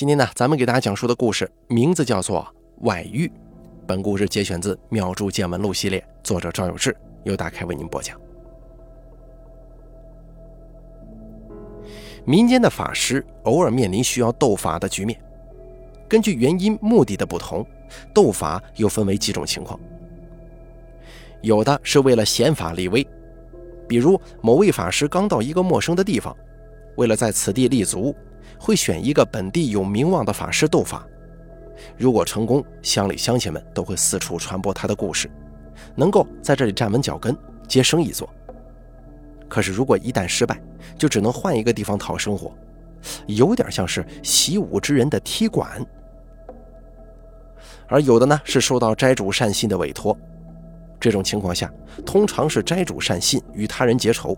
[0.00, 2.40] 今天呢，咱们给大家讲述的故事名字叫做
[2.86, 3.28] 《外遇》。
[3.86, 8.18] 本故事节选自《妙著见闻录》系列，作者赵有志，由大开为您播讲。
[12.24, 15.22] 民间的法师偶尔面临需要斗法的局面，
[16.08, 17.62] 根据原因、目的的不同，
[18.14, 19.78] 斗法又分为几种情况。
[21.42, 23.06] 有的是为了显法立威，
[23.86, 26.34] 比如某位法师刚到一个陌生的地方，
[26.96, 28.16] 为了在此地立足。
[28.60, 31.06] 会选一个本地有名望的法师斗法，
[31.96, 35.30] 如果成功，乡里乡亲们都会四处传播他的故事，
[35.96, 37.34] 能够在这里站稳脚跟，
[37.66, 38.28] 接生意做。
[39.48, 40.60] 可是如果一旦失败，
[40.98, 42.52] 就只能换一个地方讨生活，
[43.26, 45.84] 有点像是习武之人的踢馆。
[47.88, 50.16] 而有的呢是受到斋主善信的委托，
[51.00, 51.72] 这种情况下，
[52.04, 54.36] 通常是斋主善信与他人结仇，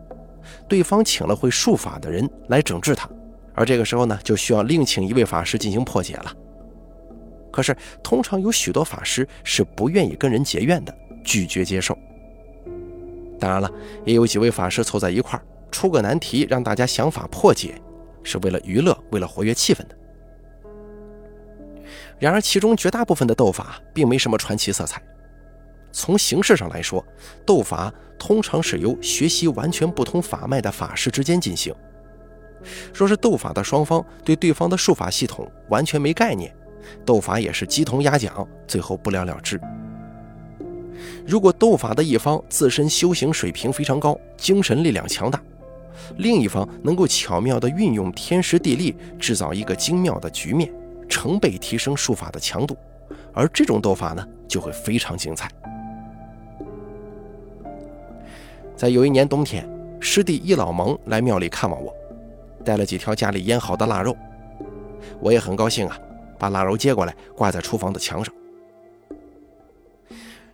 [0.68, 3.10] 对方请了会术法的人来整治他。
[3.62, 6.34] 而这个时候呢，就需要另请一位法师进行破解了。
[7.52, 10.92] 可是，通常有许多法师是不愿意跟人结怨的，
[11.22, 11.96] 拒绝接受。
[13.38, 13.70] 当然了，
[14.04, 17.80] 也有几位法师凑在一块儿，出个难题让大家想法破解，
[18.24, 19.96] 是为了娱乐，为了活跃气氛的。
[22.18, 25.00] 然而，其中绝大部分的斗法并没什么传奇色彩。
[25.92, 27.04] 从形式上来说，
[27.46, 31.72] 斗法通常是由学习完全不同法脉的法师之间进行。
[32.92, 36.54] 说是斗法的双方对对方的术法系统完全没概念，
[37.04, 39.60] 斗法也是鸡同鸭讲，最后不了了之。
[41.26, 45.40] 如果斗法的一方自身修行水平非常高，精神力量强大，
[46.16, 50.72] 另一方能够巧妙地运用天时地利，制造一个精妙的局面，
[51.08, 52.76] 成倍提升术法的强度，
[53.32, 55.50] 而这种斗法呢，就会非常精彩。
[58.76, 59.68] 在有一年冬天，
[60.00, 61.94] 师弟一老蒙来庙里看望我。
[62.64, 64.16] 带了几条家里腌好的腊肉，
[65.20, 65.98] 我也很高兴啊，
[66.38, 68.32] 把腊肉接过来挂在厨房的墙上。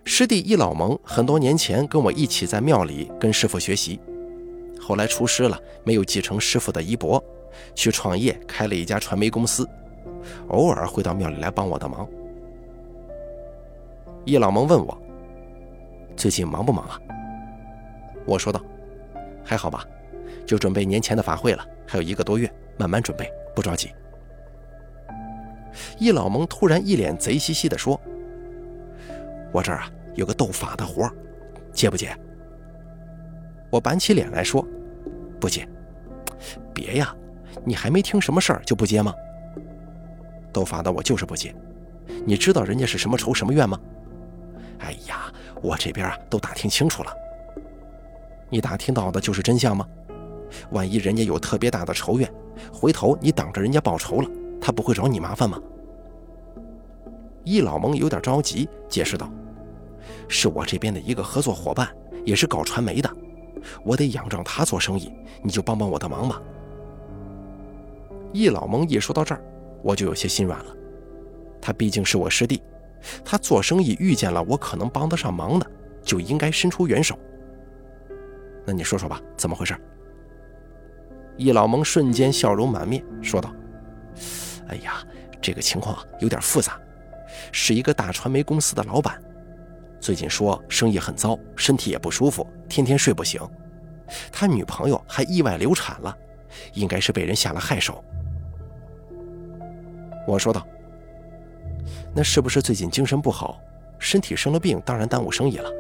[0.05, 4.01] 师弟易老蒙很多年前跟我一起在庙里跟师傅学习，
[4.81, 7.23] 后来出师了，没有继承师傅的衣钵，
[7.75, 9.69] 去创业开了一家传媒公司，
[10.49, 12.09] 偶尔会到庙里来帮我的忙。
[14.25, 14.99] 易老蒙问我
[16.17, 16.99] ：“最近忙不忙啊？”
[18.27, 18.61] 我说道
[19.45, 19.85] ：“还好吧。”
[20.47, 23.91] 就准备年前的法会了，还有一个多月，慢慢准备，不着急。
[25.99, 27.99] 易老蒙突然一脸贼兮兮地说
[29.51, 31.11] ：“我这儿啊有个斗法的活
[31.73, 32.15] 接不接？”
[33.71, 34.67] 我板起脸来说
[35.41, 35.67] ：“不接。
[36.75, 37.15] ”“别呀，
[37.65, 39.15] 你还没听什么事儿就不接吗
[40.53, 41.55] ？”“斗法的我就是不接，
[42.27, 43.81] 你知道人家是什么仇什么怨吗
[44.81, 45.33] ？”“哎呀，
[45.63, 47.13] 我这边啊都打听清楚了。
[48.51, 49.87] ”“你打听到的就是真相吗？”
[50.71, 52.33] 万一人家有特别大的仇怨，
[52.73, 55.61] 回头你挡着人家报仇了，他不会找你麻烦吗？
[57.45, 59.31] 易老蒙有点着急，解释道
[60.29, 61.89] ：“是我这边的一个合作伙伴，
[62.25, 63.11] 也是搞传媒的，
[63.83, 65.11] 我得仰仗他做生意，
[65.43, 66.43] 你就帮帮我的忙吧。”
[68.33, 69.43] 易老蒙一说到这儿，
[69.83, 70.77] 我就有些心软了。
[71.61, 72.63] 他毕竟是我师弟，
[73.25, 75.67] 他做生意遇见了我可能帮得上忙的，
[76.03, 77.19] 就应该伸出援手。
[78.67, 79.75] 那你说说吧，怎么回事？
[81.39, 83.55] 易老蒙瞬间笑容满面，说道
[84.67, 85.03] ：“哎呀，
[85.41, 86.77] 这个情况有点复杂，
[87.53, 89.23] 是一个大传媒公司的老板，
[90.01, 93.41] 最近说生意很糟，身体也不舒服，天天睡不醒。
[94.33, 96.17] 他女朋友还意外流产了，
[96.75, 98.03] 应该是被人下了害手。”
[100.27, 100.67] 我说道
[102.13, 103.61] ：“那是不是最近精神不好，
[104.01, 105.71] 身体生了病，当然耽误生意了？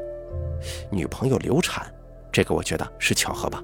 [0.88, 1.92] 女朋友流产，
[2.30, 3.60] 这个我觉得是巧合吧。”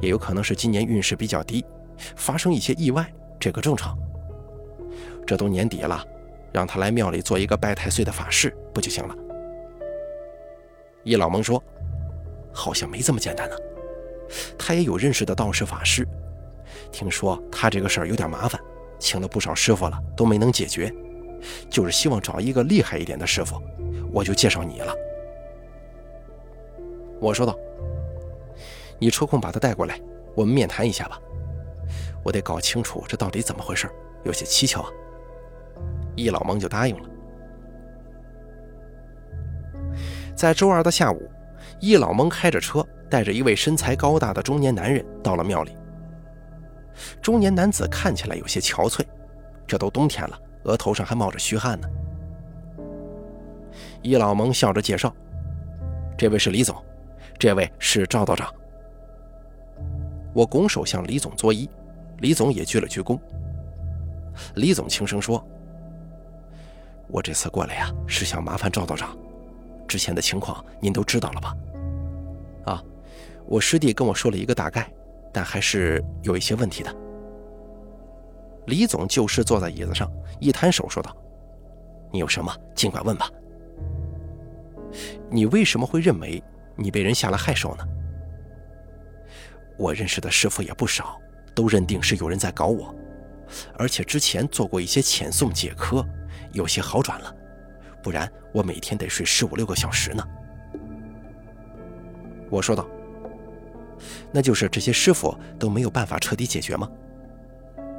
[0.00, 1.64] 也有可能是今年运势比较低，
[2.16, 3.96] 发生一些意外，这个正常。
[5.26, 6.04] 这都年底了，
[6.52, 9.14] 让他来庙里做一个拜太岁的法事不就行了？
[11.02, 11.62] 易老蒙说
[12.52, 13.56] ：“好像没这么简单呢。
[14.58, 16.06] 他也有认识的道士法师，
[16.92, 18.60] 听说他这个事儿有点麻烦，
[18.98, 20.92] 请了不少师傅了，都没能解决，
[21.70, 23.60] 就是希望找一个厉害一点的师傅，
[24.12, 24.94] 我就介绍你了。”
[27.20, 27.56] 我说道。
[28.98, 30.00] 你抽空把他带过来，
[30.34, 31.20] 我们面谈一下吧。
[32.24, 33.88] 我得搞清楚这到底怎么回事，
[34.24, 34.90] 有些蹊跷啊。
[36.16, 37.08] 易老蒙就答应了。
[40.34, 41.30] 在周二的下午，
[41.78, 45.76] 易老蒙开着车，带着一位身材高大的中年男人到了庙里。
[47.20, 49.04] 中年男子看起来有些憔悴，
[49.66, 51.88] 这都冬天了，额头上还冒着虚汗呢。
[54.02, 55.14] 易老蒙笑着介绍
[56.16, 56.74] ：“这位是李总，
[57.38, 58.52] 这位是赵道长。”
[60.36, 61.66] 我拱手向李总作揖，
[62.18, 63.18] 李总也鞠了鞠躬。
[64.56, 65.42] 李总轻声说
[67.08, 69.16] ：“我这次过来呀，是想麻烦赵道长。
[69.88, 71.56] 之前的情况您都知道了吧？”
[72.70, 72.84] 啊，
[73.46, 74.92] 我师弟跟我说了一个大概，
[75.32, 76.94] 但还是有一些问题的。
[78.66, 80.06] 李总就事坐在椅子上，
[80.38, 81.16] 一摊手说道
[82.12, 83.30] ：“你有什么尽管问吧。
[85.30, 86.44] 你为什么会认为
[86.76, 87.88] 你被人下了害手呢？”
[89.76, 91.20] 我认识的师傅也不少，
[91.54, 92.94] 都认定是有人在搞我，
[93.78, 96.04] 而且之前做过一些遣送解科，
[96.52, 97.34] 有些好转了，
[98.02, 100.26] 不然我每天得睡十五六个小时呢。
[102.48, 102.86] 我说道
[104.32, 106.90] ：“那就是这些师傅都没有办法彻底解决吗？”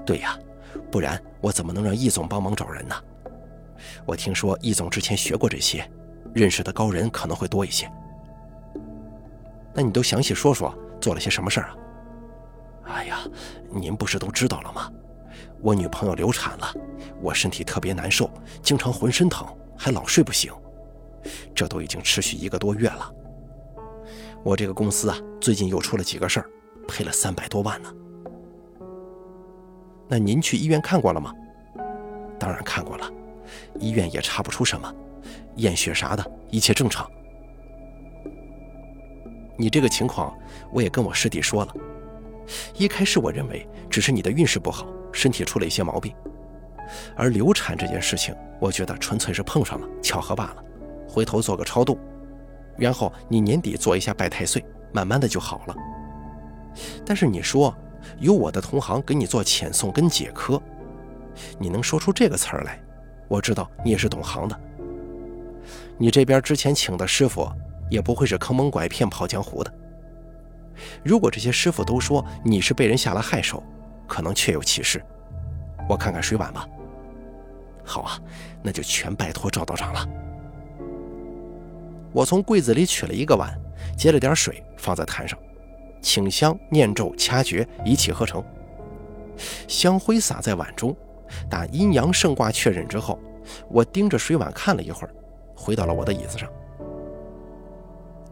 [0.05, 0.37] 对呀。
[0.91, 2.95] 不然我怎么能让易总帮忙找人呢？
[4.05, 5.89] 我听说易总之前学过这些，
[6.35, 7.89] 认识的高人可能会多一些。
[9.73, 10.73] 那你都详细说说
[11.07, 11.75] 做了些什么事儿啊？
[12.83, 13.19] 哎呀，
[13.71, 14.91] 您不是都知道了吗？
[15.61, 16.69] 我女朋友流产了，
[17.21, 18.29] 我身体特别难受，
[18.61, 20.51] 经常浑身疼，还老睡不醒，
[21.55, 23.09] 这都已经持续一个多月了。
[24.43, 26.49] 我这个公司啊，最近又出了几个事儿，
[26.89, 27.89] 赔了三百多万呢。
[30.09, 31.33] 那您去医院看过了吗？
[32.37, 33.09] 当然看过了，
[33.79, 34.93] 医院也查不出什么，
[35.55, 37.09] 验血啥的，一切正常。
[39.57, 40.33] 你这个情况，
[40.71, 41.73] 我也跟我师弟说了。
[42.75, 46.13] 一开始我认为只是你的运势不好，身体出了一些毛病，
[47.15, 50.63] 而流产这件事情，我觉得纯粹是碰上了巧合罢了。
[51.07, 51.99] 回头做个超度，
[52.77, 54.63] 然后你年底做一下拜太岁，
[54.93, 55.75] 慢慢的就好了。
[57.05, 57.75] 但是你说。
[58.19, 60.61] 有我的同行给你做遣送跟解科，
[61.59, 62.79] 你能说出这个词儿来，
[63.27, 64.57] 我知道你也是懂行的。
[65.97, 67.51] 你这边之前请的师傅
[67.89, 69.73] 也不会是坑蒙拐骗跑江湖的。
[71.03, 73.63] 如果这些师傅都说你是被人下了害手，
[74.07, 75.03] 可能确有其事。
[75.89, 76.67] 我看看水碗吧。
[77.83, 78.19] 好啊，
[78.61, 80.07] 那就全拜托赵道长了。
[82.11, 83.57] 我从柜子里取了一个碗，
[83.97, 85.37] 接了点水放在坛上。
[86.01, 88.43] 请香、念咒、掐诀，一气呵成。
[89.67, 90.95] 香灰洒在碗中，
[91.49, 93.19] 打阴阳圣卦确认之后，
[93.69, 95.13] 我盯着水碗看了一会儿，
[95.55, 96.49] 回到了我的椅子上。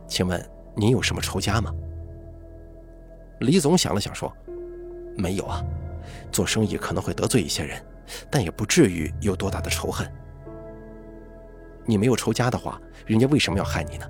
[0.07, 0.43] 请问
[0.75, 1.73] 您有什么仇家吗？
[3.39, 4.31] 李总想了想说
[5.17, 5.63] ：“没有啊，
[6.31, 7.83] 做生意可能会得罪一些人，
[8.29, 10.09] 但也不至于有多大的仇恨。
[11.85, 14.07] 你没有仇家的话，人家为什么要害你呢？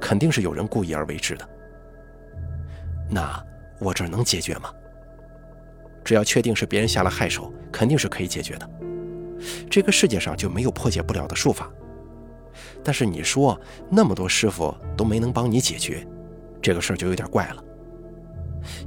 [0.00, 1.48] 肯定是有人故意而为之的。”
[3.10, 3.44] 那
[3.80, 4.72] 我这儿能解决吗？
[6.04, 8.70] 只要确定是别人下了害手，肯定是可以解决的。
[9.70, 11.70] 这个世界上就没有破解不了的术法。
[12.82, 13.58] 但是你说
[13.90, 16.06] 那么多师傅都没能帮你解决，
[16.62, 17.64] 这个事儿就有点怪了。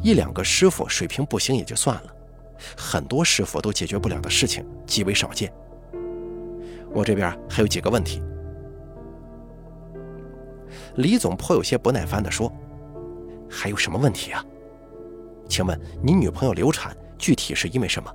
[0.01, 2.13] 一两个师傅水平不行也就算了，
[2.77, 5.51] 很多师傅都解决不了的事情极为少见。
[6.91, 8.21] 我这边还有几个问题。
[10.95, 12.51] 李总颇有些不耐烦地说。
[13.55, 14.43] 还有什么问题啊？
[15.47, 18.11] 请问你女朋友流产具体是因为什么？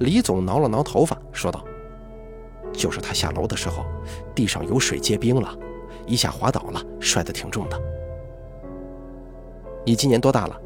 [0.00, 1.64] 李总挠了挠头发，说道
[2.72, 3.84] ：“就是他下楼的时候，
[4.34, 5.56] 地上有水结冰了，
[6.06, 7.80] 一下滑倒了，摔得挺重的。”
[9.84, 10.60] 你今年多大了？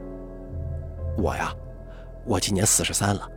[1.17, 1.55] 我呀，
[2.25, 3.29] 我今年四十三了。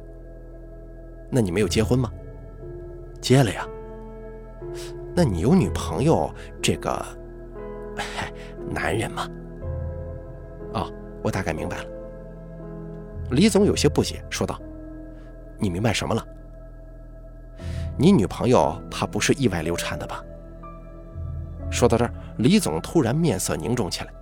[1.30, 2.11] 那你没有结婚吗？
[3.21, 3.68] 结了呀。
[5.16, 6.30] 那你有女朋友？
[6.61, 7.06] 这个，
[8.69, 9.28] 男人吗，
[10.73, 10.92] 哦，
[11.23, 11.85] 我大概明白了。
[13.31, 14.59] 李总有些不解，说道
[15.57, 16.26] ：“你明白什么了？
[17.99, 20.23] 你女朋友怕不是意外流产的吧？”
[21.69, 24.13] 说到这儿，李总突然面色凝重起来。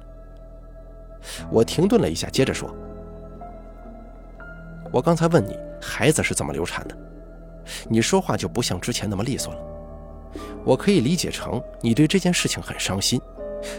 [1.52, 2.74] 我停顿了一下，接着说
[4.92, 6.98] ：“我刚才问你孩子是怎么流产的，
[7.88, 9.60] 你说话就不像之前那么利索了。
[10.66, 13.22] 我可以理解成你对这件事情很伤心。”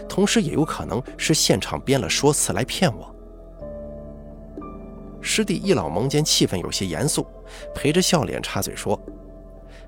[0.09, 3.15] 同时也有可能是现场编了说辞来骗我。
[5.21, 7.25] 师弟一老蒙间气氛有些严肃，
[7.73, 8.99] 陪着笑脸插嘴说：“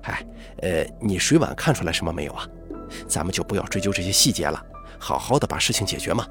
[0.02, 0.26] 哎，
[0.62, 2.46] 呃，你水碗看出来什么没有啊？
[3.06, 4.64] 咱们就不要追究这些细节了，
[4.98, 6.26] 好好的把事情解决嘛。”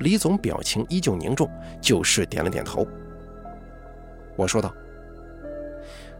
[0.00, 1.50] 李总表情依旧凝重，
[1.80, 2.86] 就是点了点头。
[4.36, 4.72] 我说道：“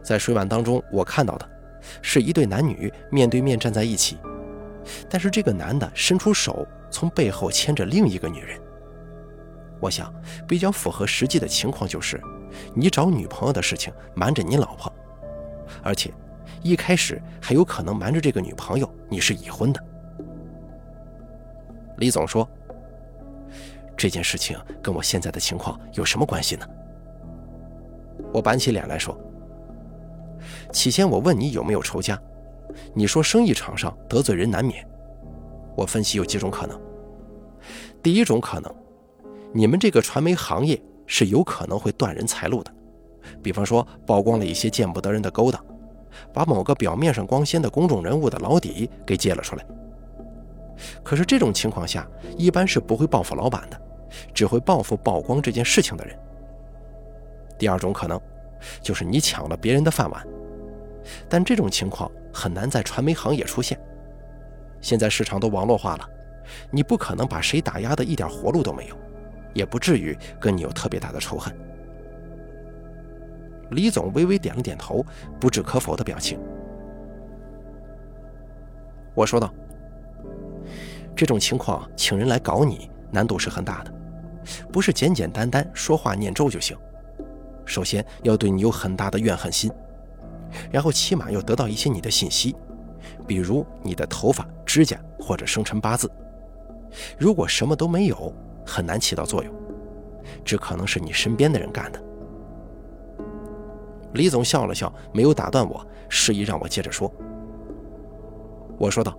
[0.03, 1.49] 在水碗当中，我看到的
[2.01, 4.17] 是一对男女面对面站在一起。”
[5.09, 8.59] 但是这个男的伸出手，从背后牵着另一个女人。
[9.79, 10.13] 我想，
[10.47, 12.21] 比较符合实际的情况就是，
[12.75, 14.91] 你找女朋友的事情瞒着你老婆，
[15.83, 16.11] 而且
[16.61, 19.83] 一开始还有可能瞒着这个女朋友你是已婚的。
[21.97, 22.49] 李总说
[23.95, 26.67] ：“这件事情跟我现在的情况有什么关系呢？”
[28.33, 29.17] 我板起脸来说
[30.73, 32.19] ：“起先我问你有没有仇家，
[32.93, 34.87] 你说生意场上得罪人难免。
[35.75, 36.79] 我分析有几种可能。
[38.01, 38.75] 第一种可能，
[39.53, 42.73] 你们这个传媒行业是有可能会断人财路的，
[43.41, 45.63] 比方说曝光了一些见不得人的勾当，
[46.33, 49.65] 把某个表面上光鲜的公众人物的老底给揭了出来。
[51.03, 53.79] 可是这种情况下，一般是不会报复老板的，
[54.33, 56.17] 只会报复曝光这件事情的人。
[57.59, 58.19] 第二种可能，
[58.81, 60.25] 就是你抢了别人的饭碗，
[61.29, 63.79] 但这种情况很难在传媒行业出现。
[64.81, 66.09] 现在市场都网络化了，
[66.71, 68.95] 你不可能把谁打压的一点活路都没有，
[69.53, 71.55] 也不至于跟你有特别大的仇恨。
[73.71, 75.05] 李总微微点了点头，
[75.39, 76.39] 不置可否的表情。
[79.13, 79.53] 我说道
[81.15, 83.93] ：“这种情况，请人来搞你，难度是很大的，
[84.71, 86.77] 不是简简单单说话念咒就行。”
[87.65, 89.71] 首先要对你有很大的怨恨心，
[90.71, 92.55] 然后起码要得到一些你的信息，
[93.27, 96.11] 比如你的头发、指甲或者生辰八字。
[97.17, 98.33] 如果什么都没有，
[98.65, 99.53] 很难起到作用，
[100.43, 102.03] 这可能是你身边的人干的。
[104.13, 107.11] 李总笑了笑，没有打断我，示意让我接着说。
[108.77, 109.17] 我说道：“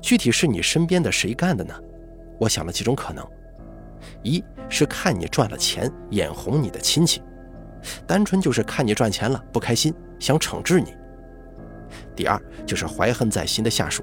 [0.00, 1.74] 具体是你身边的谁干的呢？
[2.40, 3.26] 我想了几种可能。”
[4.22, 7.22] 一是看你赚了钱，眼红你的亲戚，
[8.06, 10.94] 单纯就是看你赚钱了不开心，想惩治你。
[12.14, 14.02] 第二就是怀恨在心的下属，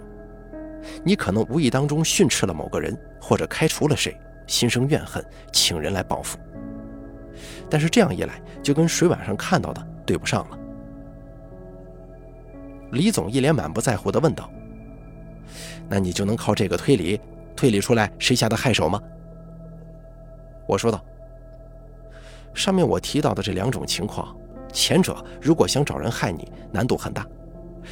[1.03, 6.37] 你可能无意当中训斥了某个人，或者开除了谁，心生怨恨，请人来报复。
[7.73, 10.59] 但是这样一来，就跟水碗上看到的对不上了。
[12.91, 14.47] 李总一脸满不在乎地问道
[15.89, 17.19] ：“那你就能靠这个推理，
[17.55, 19.01] 推理出来谁下的害手吗？”
[20.69, 21.03] 我说道
[22.53, 24.37] ：“上面我提到的这两种情况，
[24.71, 27.25] 前者如果想找人害你，难度很大，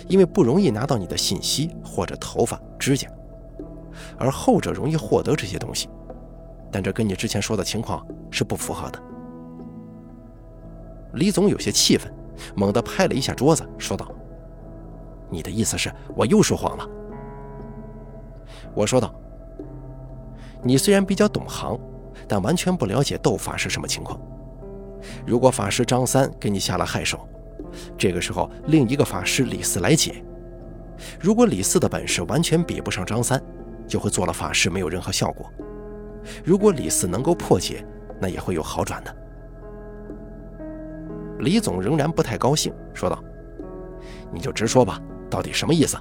[0.08, 3.10] 因为不容易拿到你的信息或者头发、指甲；
[4.16, 5.90] 而后者容易获得这些东西，
[6.72, 9.02] 但这跟你之前说的情况是不符合的。”
[11.14, 12.12] 李总有些气愤，
[12.56, 14.12] 猛地拍了一下桌子，说道
[15.30, 16.90] ：“你的意思是我又说谎了？”
[18.74, 19.14] 我说道
[20.64, 21.80] ：“你虽然比较懂行。”
[22.28, 24.18] 但完全不了解斗法是什么情况。
[25.26, 27.28] 如果法师张三给你下了害手，
[27.98, 30.24] 这个时候另一个法师李四来解。
[31.20, 33.42] 如果李四的本事完全比不上张三，
[33.86, 35.50] 就会做了法师没有任何效果。
[36.44, 37.86] 如果李四能够破解，
[38.22, 39.14] 那也会有好转的。
[41.42, 43.22] 李总仍然不太高兴，说道
[44.32, 45.98] ：“你就直说吧，到底什么意思？”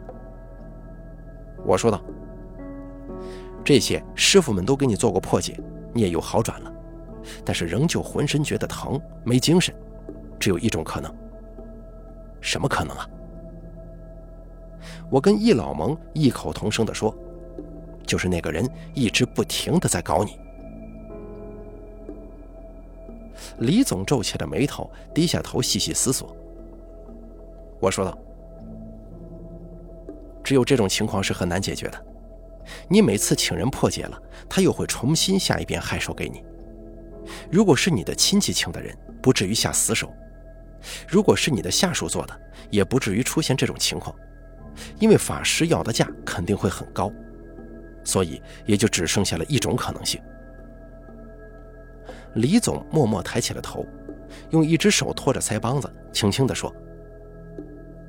[1.67, 2.01] 我说道
[3.65, 5.59] ：“这些师傅们都给你做过破解。”
[5.93, 6.73] 你也有好转了，
[7.45, 9.75] 但是仍旧浑身觉得疼，没精神。
[10.39, 11.13] 只有一种可能，
[12.41, 13.09] 什么可能啊？
[15.11, 17.13] 我跟易老蒙异口同声地说
[18.07, 20.39] ：“就是那个人一直不停地在搞你。”
[23.61, 26.35] 李总皱起了眉头，低下头细细思索。
[27.81, 28.19] 我说道
[30.45, 32.07] ：“只有这种情况是很难解决的。”
[32.88, 36.45] 你每次请人破解了，他又会重新下一遍害手给你。
[37.50, 40.09] 如果是你的亲戚请的人，不至于下死手；
[41.09, 42.40] 如果是你的下属做的，
[42.71, 44.14] 也不至于出现这种情况，
[44.99, 47.11] 因为法师要的价肯定会很高，
[48.05, 50.21] 所以也就只剩下了一种可能性。
[52.35, 53.85] 李总默默抬起了头，
[54.51, 56.75] 用一只手托着腮帮子，轻轻地说：“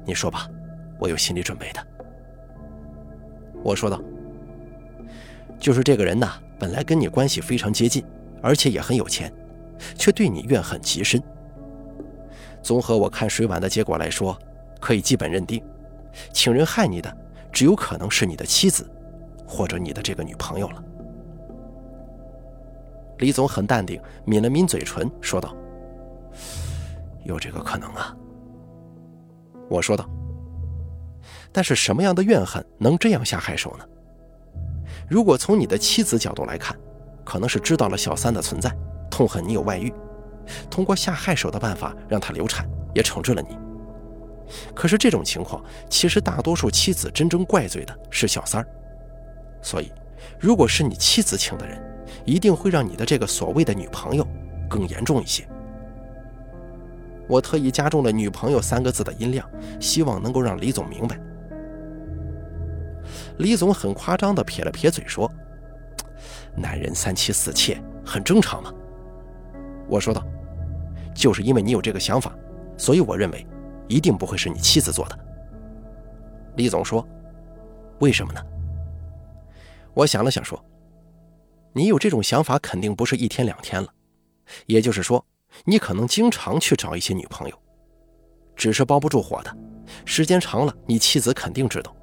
[0.06, 0.48] 你说吧，
[1.00, 1.88] 我有心理准备的。”
[3.64, 4.02] 我说道。
[5.60, 8.04] 就是这个人呐，本来跟你关系非常接近，
[8.42, 9.32] 而且也很有钱，
[9.96, 11.22] 却对你怨恨极深。
[12.64, 14.36] 综合我看水碗的结果来说，
[14.80, 15.64] 可以基本认定，
[16.34, 17.16] 请人害你的
[17.52, 18.90] 只有可能是你的妻子，
[19.46, 20.84] 或者你的这个女朋友了。
[23.22, 25.56] 李总很淡定，抿了抿嘴唇，说道
[27.24, 28.14] ：“有这个可能啊。”
[29.70, 30.10] 我说道
[31.54, 33.86] ：“但是什么样的怨恨能这样下害手呢？”
[35.08, 36.76] 如果从你的妻子角度来看，
[37.24, 38.76] 可能是知道了小三的存在，
[39.10, 39.94] 痛恨你有外遇，
[40.70, 43.56] 通过下害手的办法让他流产，也惩治了你。
[44.74, 48.68] 可是这种情况，其实大多数妻子真正怪罪的是小三儿。
[49.62, 49.92] 所以，
[50.40, 51.80] 如果是你妻子请的人，
[52.26, 54.28] 一定会让你的这个所谓的女朋友
[54.70, 55.48] 更严重一些。
[57.28, 59.50] 我特意加重了“女朋友”三个字的音量，
[59.80, 61.20] 希望能够让李总明白。
[63.38, 65.32] 李总很夸张地撇了撇嘴，说
[66.56, 68.74] ：“男人三妻四妾很正常嘛。”
[69.88, 70.26] 我说道
[71.16, 72.34] ：“就是因为你有这个想法，
[72.78, 73.46] 所以我认为
[73.88, 75.18] 一定不会是你妻子做的。
[76.58, 77.06] 李总说
[78.00, 78.42] ：“为什么呢？”
[79.94, 80.62] 我想了想说
[81.74, 83.94] ：“你有这种想法肯定不是一天两天了，
[84.66, 85.26] 也就是说，
[85.66, 87.58] 你可能经常去找一些女朋友，
[88.56, 89.58] 只是包不住火的。
[90.06, 91.96] 时间长了，你妻子肯定知道，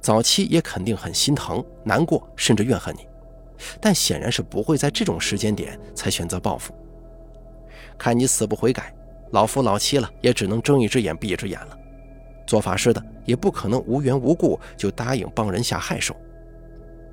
[0.00, 3.06] 早期也肯定很心疼、难过，甚至怨恨你。”
[3.80, 6.74] 但显然是不会在这种时间点才选择报复。
[7.96, 8.94] 看你死不悔改，
[9.32, 11.78] 老夫老妻了，也只能睁一只眼闭一只眼了。
[12.46, 16.14] 做法事的也不可能无缘无故就答应帮人下害手。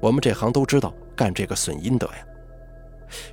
[0.03, 2.27] 我们这行都知道，干这个损阴德呀。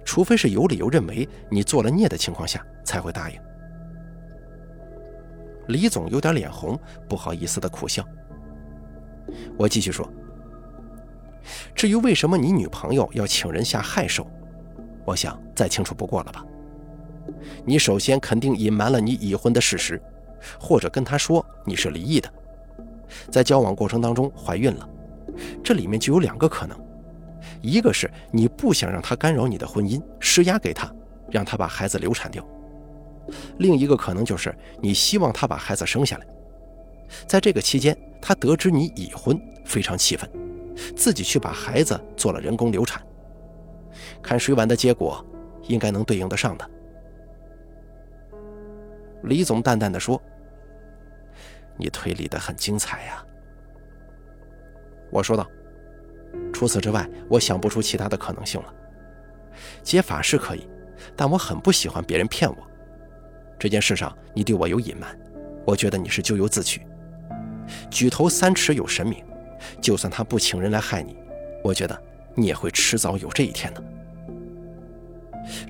[0.04, 3.40] 除非是有理由认为你做了孽的情况下才会答应。
[5.66, 8.06] 李总有点脸红，不好意思的苦笑。
[9.58, 10.08] 我继续说。
[11.74, 14.24] 至于为什么你女朋友要请人下害手，
[15.04, 16.46] 我想再清楚不过了吧？
[17.64, 20.00] 你首先肯定隐瞒了你已婚的事实，
[20.56, 22.32] 或者跟她说你是离异的，
[23.28, 24.88] 在交往过程当中怀孕了，
[25.62, 26.78] 这里面就有两个可能：
[27.60, 30.92] 一个是你不想让她干扰你的婚姻，施压给她，
[31.30, 32.42] 让她把孩子流产掉；
[33.58, 36.26] 另一个可能就是你希望她把孩子生下来，
[37.26, 40.28] 在这个期间，她得知你已婚，非常气愤。
[40.96, 43.02] 自己去把孩子做了人工流产，
[44.22, 45.22] 看水碗的结果，
[45.68, 46.70] 应该能对应得上的。
[49.24, 50.20] 李总淡淡的说
[51.76, 53.22] ：“你推理的很精彩呀。”
[55.10, 55.46] 我说道
[56.52, 58.74] ：“除此之外，我想不出其他的可能性了。
[59.82, 60.68] 接法是可以，
[61.16, 62.56] 但我很不喜欢别人骗我。
[63.58, 65.18] 这件事上你对我有隐瞒，
[65.66, 66.82] 我觉得你是咎由自取。
[67.90, 69.24] 举头三尺有神明。”
[69.78, 71.18] 就算他不请人来害你，
[71.62, 72.02] 我觉得
[72.34, 73.84] 你也会迟早有这一天的。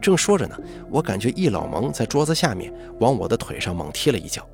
[0.01, 0.57] 正说着呢，
[0.89, 4.49] 我感觉易老蒙在桌子下面往我的腿上猛踢了一脚，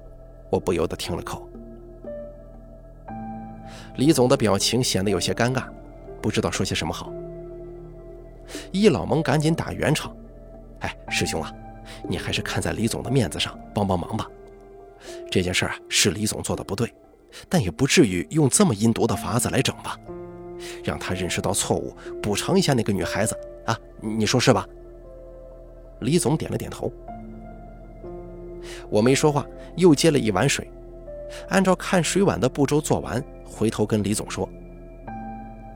[0.49, 1.46] 我不由得停了口。
[3.96, 5.64] 李总的表情显得有些尴尬，
[6.20, 7.12] 不知道说些什么好。
[8.70, 10.14] 易老蒙赶紧打圆场
[10.80, 11.52] ：“哎，师兄啊，
[12.09, 14.26] 你还是看在李总的面子上帮帮忙吧。
[15.30, 16.92] 这件事啊，是李总做的不对。”
[17.50, 19.98] 但也不至于用这么阴毒的法子来整吧，
[20.82, 24.66] 让他认识到错误，补偿一下那个女孩子啊，你说是吧？
[26.00, 26.90] 李总点了点头。
[28.88, 29.44] 我没说话，
[29.76, 30.70] 又接了一碗水，
[31.48, 34.48] 按照看水碗的步骤做完，回头跟李总说：“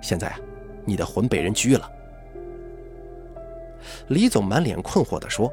[0.02, 0.38] 现在啊，
[0.84, 1.90] 你的魂被人拘了。”
[4.08, 5.50] 李总满脸困惑地说：“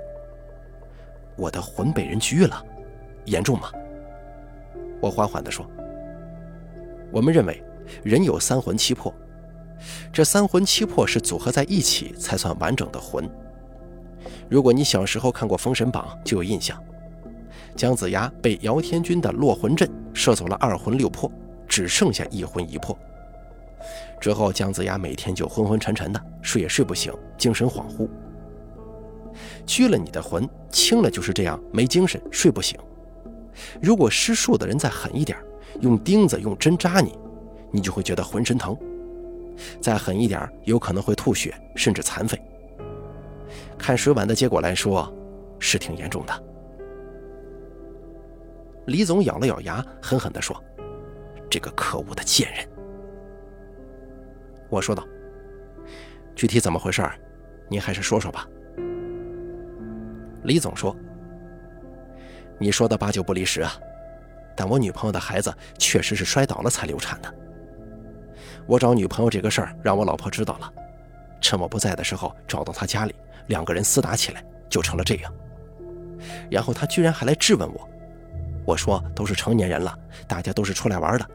[1.38, 2.62] 我的魂被人拘了，
[3.26, 3.72] 严重吗？”
[5.00, 5.66] 我缓缓地说。
[7.12, 7.64] 我们认为，
[8.04, 9.14] 人有三魂七魄，
[10.12, 13.30] 这三魂七魄是组合在一起才算完整的魂。
[14.50, 16.78] 如果你小时候看过《封神榜》，就有印象，
[17.78, 21.32] 姜子牙被姚天军的落魂阵射走了二魂六魄，
[21.68, 22.98] 只剩下一魂一魄。
[24.20, 28.08] 之后，姜子牙每天就昏昏沉沉的，睡也睡不醒，精神恍惚。
[29.66, 32.80] 拘了你的魂，轻了就是这样，没精神，睡不醒。
[33.82, 35.38] 如果施术的人再狠一点。
[35.82, 37.14] 用钉子、用针扎你，
[37.70, 38.74] 你就会觉得浑身疼；
[39.80, 42.42] 再狠一点，有可能会吐血，甚至残废。
[43.78, 45.14] 看水碗的结果来说，
[45.60, 46.44] 是挺严重的。
[48.88, 50.60] 李总咬了咬牙，狠狠地说
[51.50, 52.68] ：“这个可恶的贱人！”
[54.70, 55.08] 我说道
[56.36, 57.02] ：“具体怎么回事，
[57.70, 58.48] 您还是说说吧。”
[60.44, 60.96] 李总说
[62.60, 63.74] ：“你说的八九不离十啊。”
[64.60, 67.32] 但我女朋友的孩子确实是摔倒了才流产的。
[68.66, 70.74] 我找女朋友这个事儿让我老婆知道了，
[71.40, 73.14] 趁我不在的时候找到她家里，
[73.50, 75.32] 两个人厮打起来，就成了这样。
[76.50, 77.88] 然后她居然还来质问我，
[78.66, 79.96] 我说都是成年人了，
[80.28, 81.30] 大家都是出来玩的。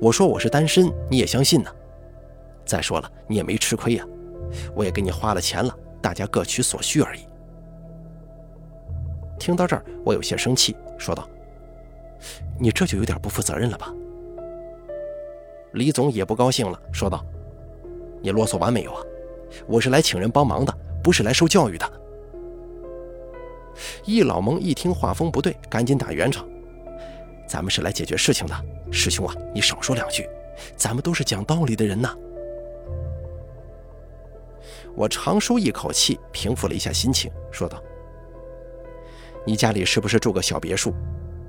[0.00, 1.70] 我说我是单身，你也相信呢？
[2.64, 4.06] 再说了，你也没吃亏呀，
[4.74, 7.20] 我也给你花了钱了，大家各取所需而已。
[9.38, 11.28] 听到这儿，我有些生气，说道。
[12.58, 13.92] 你这就有点不负责任了吧？
[15.72, 17.24] 李总也不高兴了，说道
[18.22, 19.02] ：“你啰嗦完没有啊？
[19.66, 21.92] 我是来请人帮忙的，不是来受教育的。”
[24.06, 26.48] 易老蒙一听话风不对，赶紧打圆场
[27.46, 28.54] ：“咱们是来解决事情的，
[28.90, 30.28] 师兄啊，你少说两句，
[30.76, 32.14] 咱们都是讲道理的人呐。”
[34.96, 37.82] 我长舒一口气，平复了一下心情，说道
[39.44, 40.94] ：“你家里是不是住个小别墅？”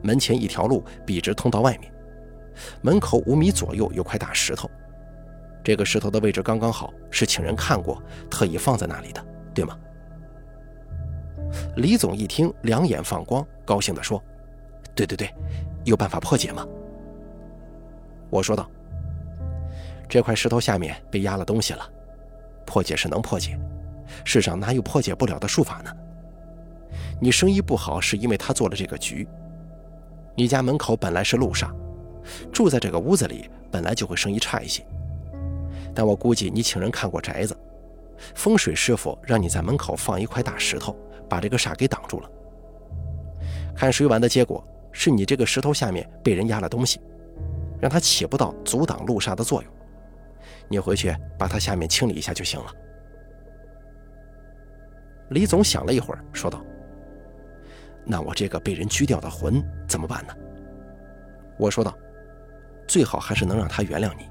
[0.01, 1.91] 门前一条路笔直通到外面，
[2.81, 4.69] 门口五米左右有块大石头，
[5.63, 9.77] 这个石头的位置刚刚好，是请人看过，特意放在那里的，对吗？
[11.77, 14.21] 李总一听，两眼放光，高兴地说
[14.93, 15.34] ：“对对对，
[15.86, 16.67] 有办法破解吗？”
[18.30, 18.69] 我说道
[20.10, 21.89] ：“这块石头下面被压了东西了，
[22.65, 23.58] 破解是能破解，
[24.26, 25.91] 世上哪有破解不了的术法呢？
[27.21, 29.26] 你生意不好是因为他做了这个局。
[30.36, 31.74] 你家门口本来是路上，
[32.52, 34.86] 住在这个屋子里本来就会生意差一些。
[35.93, 37.56] 但我估计你请人看过宅子，
[38.36, 40.93] 风水师傅让你在门口放一块大石头，
[41.30, 42.30] 把这个煞给挡住了。
[43.74, 44.62] 看水碗的结果
[44.95, 46.99] 是你这个石头下面被人压了东西。”
[47.77, 49.71] 让它起不到阻挡路煞的作用，
[50.69, 52.73] 你回去把它下面清理一下就行了。
[55.29, 56.63] 李总想了一会儿，说道
[58.05, 60.34] ：“那我这个被人拘掉的魂怎么办呢？”
[61.60, 61.95] 我说道
[62.88, 64.25] ：“最好还是能让他原谅你，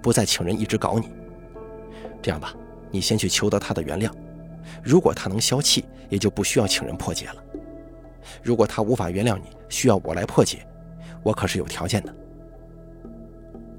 [0.00, 1.12] 不再请人一直搞你。
[2.22, 2.54] 这样吧，
[2.90, 4.10] 你先去求得他的原谅，
[4.82, 7.44] 如果他能消气，也就不需要请人破解了。
[8.42, 10.66] 如果他无法原谅你，需要我来破解，
[11.22, 12.14] 我可是有条件的。”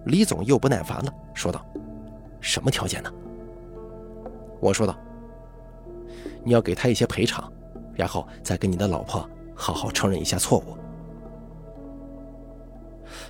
[0.06, 1.66] 李总又不耐烦了，说道
[2.40, 3.12] ：“什么条件呢？”
[4.60, 4.98] 我说道
[6.44, 7.52] ：“你要给他一些赔偿，
[7.94, 10.78] 然后再跟你的老婆好好承认一下错误。”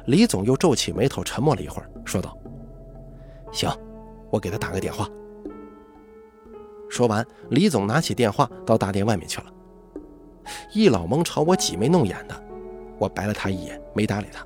[0.06, 2.38] 李总又皱起眉头，沉默了一会儿，说道
[3.52, 3.70] ：“行，
[4.30, 5.10] 我给他打个电话。”
[6.90, 9.52] 说完，李总拿起电话到大殿外面去了。
[10.72, 12.44] 易老蒙朝我挤眉弄眼的，
[12.98, 14.46] 我白了他一眼，没搭理他。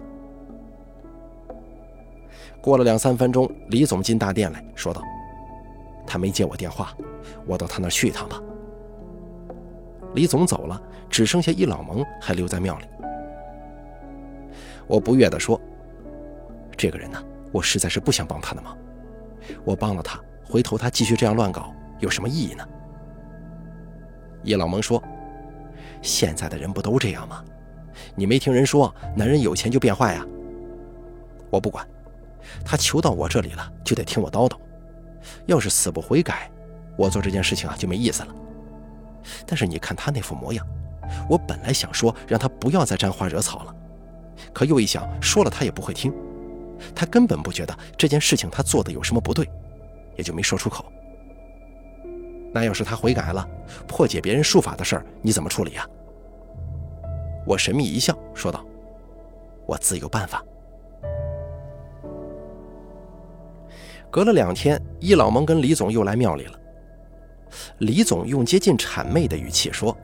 [2.62, 5.02] 过了两三分钟，李总进大殿来说道
[6.06, 6.96] ：“他没接我电话，
[7.48, 8.40] 我到他那儿去一趟吧。”
[10.14, 12.86] 李总走了，只剩下易老蒙还留在庙里。
[14.86, 15.60] 我不悦地说
[16.78, 18.78] ：“这个人呢，我实在是不想帮他的忙。
[19.64, 22.68] 我帮了他，回头他继续这样乱搞，有什么意义呢？”
[24.44, 25.02] 易老蒙说
[26.02, 27.44] ：“现在的人不都这样吗？
[28.16, 30.26] 你没听人说，男人有钱就变坏啊？
[31.50, 31.88] 我不管。”
[32.66, 34.58] 他求到我这里了，就得听我叨叨。
[35.46, 36.50] 要是死不悔改，
[36.98, 38.36] 我做这件事情啊就没意思了。
[39.46, 40.66] 但是你看他那副模样，
[41.30, 43.76] 我本来想说让他不要再沾花惹草了，
[44.52, 46.12] 可又一想，说了他也不会听。
[46.96, 49.48] 他根本不觉得这件事情他做的有什么不对，
[50.18, 50.92] 也就没说出口。
[52.54, 53.48] 那要是他悔改了，
[53.88, 55.88] 破解别人术法的事儿，你怎么处理啊？
[57.46, 58.64] 我神秘一笑，说道
[59.66, 60.44] ：“我自有办法。”
[64.12, 66.60] 隔了两天，易老蒙跟李总又来庙里了。
[67.80, 69.98] 李总用接近谄媚的语气说：“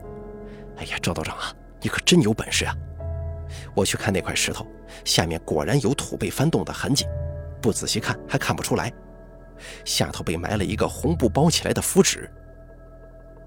[0.78, 2.74] 哎呀，赵道长啊，你可真有本事啊！
[3.74, 4.66] 我去看那块石头，
[5.04, 7.06] 下面果然有土被翻动的痕迹，
[7.60, 8.92] 不仔细看还看不出来。
[9.84, 12.30] 下头被埋了一个红布包起来的符纸。”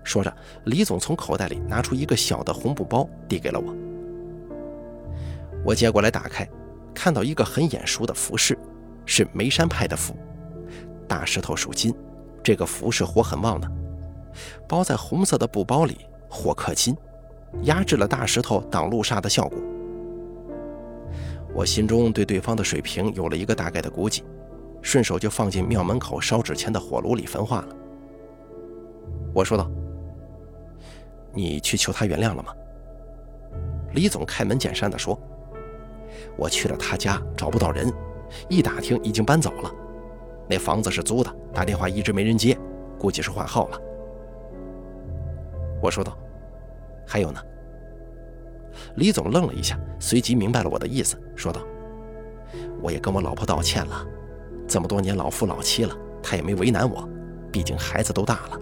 [0.03, 0.33] 说着，
[0.65, 3.73] 李总从口袋里拿出一个小的红布包，递给了我。
[5.63, 6.47] 我接过来打开，
[6.93, 8.57] 看到一个很眼熟的符饰，
[9.05, 10.15] 是眉山派的符。
[11.07, 11.93] 大石头属金，
[12.41, 13.71] 这个符是火很旺的，
[14.67, 16.95] 包在红色的布包里，火克金，
[17.63, 19.59] 压制了大石头挡路煞的效果。
[21.53, 24.23] 我心中对对方的水平有了一个大概的估计，
[24.81, 27.75] 顺手就放进庙门口烧纸钱的火炉里焚化了。
[29.33, 29.69] 我说道
[31.33, 32.53] ：“你去求他原谅了吗？”
[33.93, 35.19] 李总开门见山地说
[36.37, 37.91] ：“我去了他家，找不到人，
[38.47, 39.71] 一打听已经搬走了。”
[40.49, 42.57] 那房子是租的，打电话一直没人接，
[42.97, 43.79] 估计是换号了。
[45.81, 46.17] 我说道
[47.07, 47.41] ：“还有呢？”
[48.95, 51.61] 李总愣了一下，随即明白了我的意思，说道
[52.81, 54.05] ：“我也跟我老婆道歉了，
[54.67, 57.07] 这么多年老夫老妻了，她也没为难我，
[57.51, 58.59] 毕竟孩子都大了。”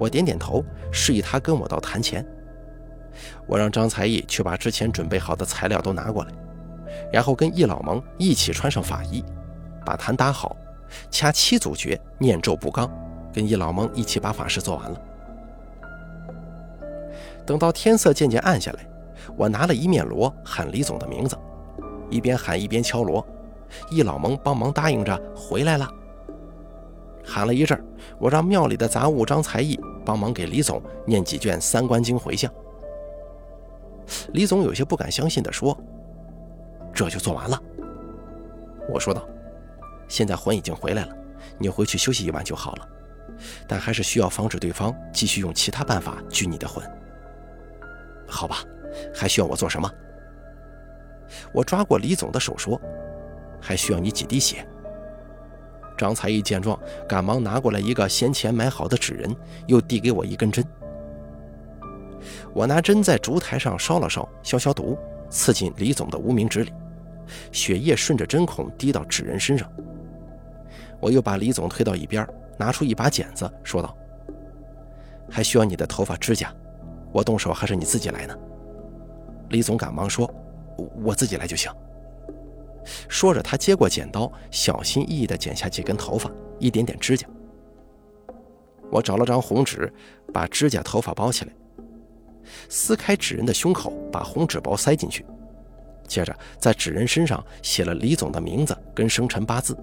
[0.00, 2.26] 我点点头，示意他跟我到坛前。
[3.46, 6.30] 我让张才艺去把之前准备好的材料都拿过来，
[7.12, 9.22] 然后跟易老蒙一起穿上法衣。
[9.84, 10.56] 把坛打好，
[11.10, 12.90] 掐七组诀，念咒布刚，
[13.30, 15.00] 跟易老蒙一起把法事做完了。
[17.44, 18.86] 等到天色渐渐暗下来，
[19.36, 21.36] 我拿了一面锣喊李总的名字，
[22.08, 23.26] 一边喊一边敲锣。
[23.90, 25.88] 易老蒙帮忙答应着回来了。
[27.24, 27.82] 喊了一阵，
[28.18, 32.52] 我让庙里的杂物张才艺帮忙给李总念几卷三观经回向。
[34.32, 35.76] 李总有些不敢相信地说
[36.92, 37.62] ：“这就做完了？”
[38.88, 39.26] 我说道。
[40.08, 41.16] 现在魂已经回来了，
[41.56, 42.88] 你回去休息一晚就好了。
[43.68, 46.84] 但还是需要防止对方继续用其他办法拘你的魂。
[48.26, 48.64] 好吧，
[49.14, 49.88] 还需要我做什么？
[51.54, 52.80] 我抓过李总的手说
[53.62, 54.66] ：“还需要你几滴血。”
[56.00, 59.36] 张才艺见状，赶忙拿过来一个先前买好的纸人，
[59.66, 60.64] 又递给我一根针，
[62.54, 64.96] 我拿针在烛台上烧了烧，消消毒，
[65.28, 66.72] 刺进李总的无名指里，
[67.52, 69.70] 血液顺着针孔滴到纸人身上。
[71.00, 73.94] 我又把李总推到一边，拿出一把剪子，说道
[75.30, 76.50] ：“还需要你的头发指甲，
[77.12, 78.34] 我动手还是你自己来呢？”
[79.50, 80.32] 李总赶忙说
[81.04, 81.70] ：“我自己来就行。”
[83.08, 87.26] 说着，他接过剪刀，小心翼翼地剪下几根头发，一点点指甲。
[88.90, 89.92] 我找了张红纸，
[90.32, 91.52] 把指甲、头发包起来，
[92.68, 95.24] 撕开纸人的胸口，把红纸包塞进去，
[96.08, 99.76] 接着在纸人身上写了李总的名字跟生辰八字。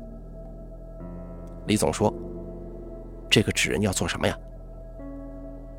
[1.67, 2.13] 李总说
[3.29, 4.37] ：“这个纸人要做什么呀？”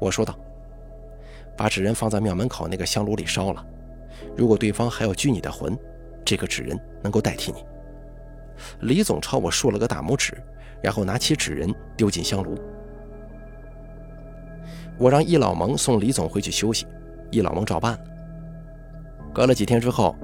[0.01, 0.39] 我说道
[1.57, 3.67] ：“把纸人放在庙门口那个香炉里烧了，
[4.37, 5.77] 如果对方还要拘你的魂，
[6.29, 7.65] 这个纸人能够代替你。”
[8.87, 10.37] 李总朝我竖了个大拇指，
[10.83, 12.55] 然后拿起纸人丢进香炉。
[14.99, 16.87] 我让易老蒙送李总回去休息，
[17.31, 18.01] 易老蒙照办了。
[19.33, 20.15] 隔了几天之后，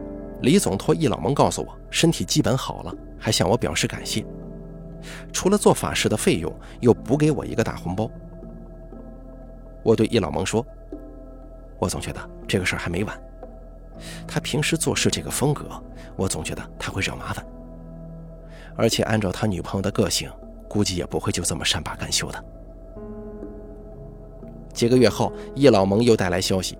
[0.42, 4.22] 李总托易老蒙告诉我身体基本好了，还向我表示感谢。
[5.32, 8.10] 除了做法事的费用，又补给我一个大红包。
[9.82, 10.66] 我对易老蒙说
[11.78, 13.16] ：“我总觉得这个事儿还没完。
[14.26, 15.68] 他平时做事这个风格，
[16.16, 17.44] 我总觉得他会惹麻烦。
[18.76, 20.28] 而且按照他女朋友的个性，
[20.68, 22.44] 估计也不会就这么善罢甘休的。”
[24.74, 26.76] 几个月后，易老蒙又带来消息，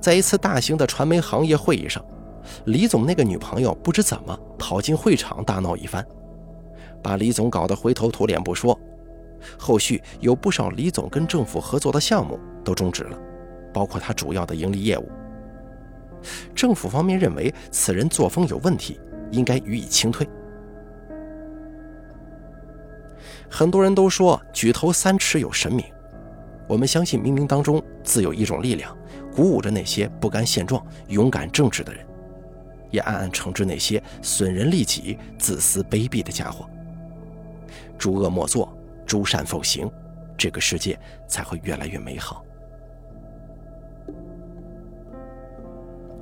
[0.00, 2.04] 在一次大型的传媒行业会议上，
[2.64, 6.04] 李总那个女朋友不知怎么跑进会场大闹一番，
[7.00, 8.76] 把李总搞得灰头土脸不说，
[9.56, 13.16] 后续有不少李总跟政府合作的项目都终止了，
[13.72, 15.08] 包括他主要的盈利业务。
[16.54, 20.28] 政府方面认为此人作风有问题，应该予以清退。
[23.48, 25.84] 很多人都说举头三尺有神明。
[26.68, 28.96] 我们相信冥冥当中自有一种力量，
[29.34, 32.06] 鼓舞着那些不甘现状、勇敢正直的人，
[32.90, 36.64] 也暗暗惩治那些损人利己、自私卑鄙的家伙。
[37.98, 38.72] 诸恶莫作，
[39.04, 39.90] 诸善奉行，
[40.38, 42.44] 这个世界才会越来越美好。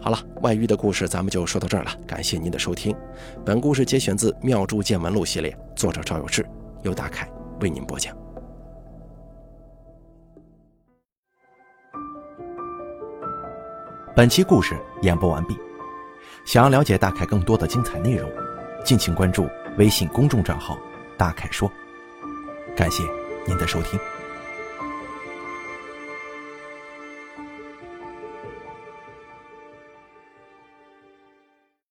[0.00, 2.96] 好了，外遇的故事咱们就说到这儿了，感谢您的收听。
[3.44, 6.46] 本故事节选自《妙珠见闻录》系列，作者赵有志，
[6.82, 7.28] 由大凯
[7.60, 8.16] 为您播讲。
[14.16, 15.56] 本期故事演播完毕。
[16.46, 18.30] 想要了解大凯更多的精彩内容，
[18.84, 20.78] 敬请关注微信公众账号
[21.18, 21.70] “大凯说”。
[22.74, 23.02] 感谢
[23.46, 23.98] 您的收听。